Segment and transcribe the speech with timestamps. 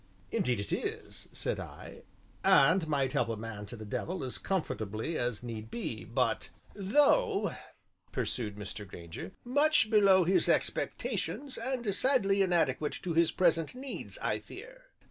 [0.31, 2.01] "Indeed it is," said I,
[2.43, 7.53] "and might help a man to the devil as comfortably as need be, but" "Though,"
[8.11, 8.87] pursued Mr.
[8.87, 14.85] Grainger, "much below his expectations and sadly inadequate to his present needs, I fear."